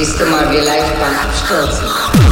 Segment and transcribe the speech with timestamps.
[0.00, 2.29] Jestem Marielajka w Szkocji.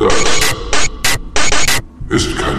[0.00, 0.08] Go.
[2.08, 2.49] Ist kein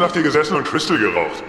[0.00, 1.44] Nacht hier gesessen und Crystal geraucht.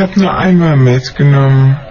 [0.00, 1.89] Ich hab nur einmal mitgenommen.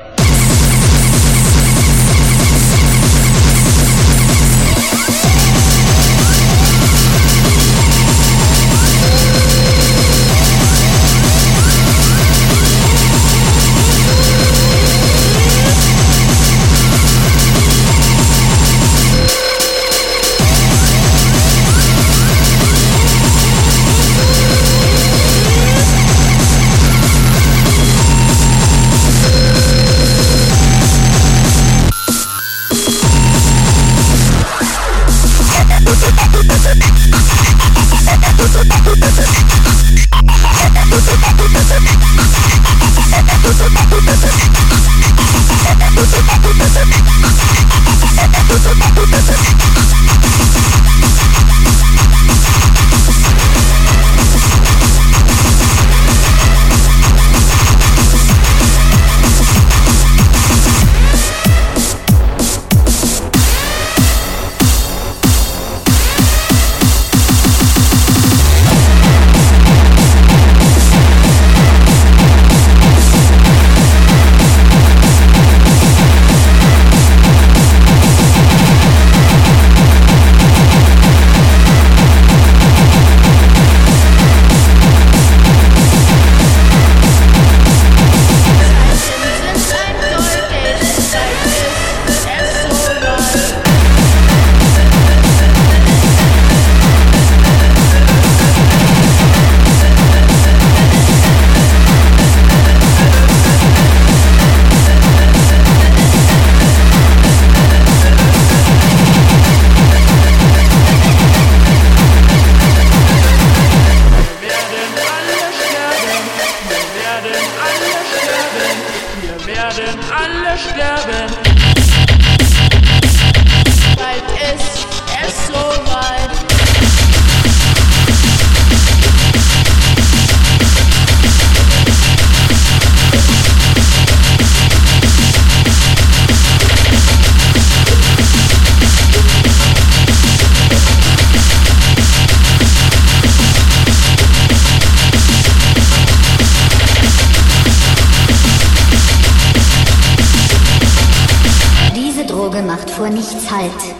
[153.33, 153.99] Nichts Halt.